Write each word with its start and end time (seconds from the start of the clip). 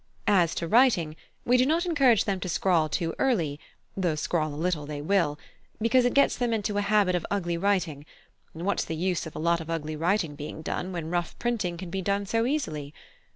As 0.25 0.55
to 0.55 0.67
writing, 0.67 1.15
we 1.45 1.57
do 1.57 1.65
not 1.67 1.85
encourage 1.85 2.25
them 2.25 2.39
to 2.39 2.49
scrawl 2.49 2.89
too 2.89 3.13
early 3.19 3.59
(though 3.95 4.15
scrawl 4.15 4.51
a 4.51 4.55
little 4.57 4.87
they 4.87 4.99
will), 4.99 5.37
because 5.79 6.05
it 6.05 6.15
gets 6.15 6.35
them 6.35 6.53
into 6.53 6.79
a 6.79 6.81
habit 6.81 7.13
of 7.13 7.23
ugly 7.29 7.55
writing; 7.55 8.07
and 8.55 8.65
what's 8.65 8.83
the 8.85 8.95
use 8.95 9.27
of 9.27 9.35
a 9.35 9.39
lot 9.39 9.61
of 9.61 9.69
ugly 9.69 9.95
writing 9.95 10.33
being 10.33 10.63
done, 10.63 10.91
when 10.91 11.11
rough 11.11 11.37
printing 11.37 11.77
can 11.77 11.91
be 11.91 12.01
done 12.01 12.25
so 12.25 12.47
easily. 12.47 12.95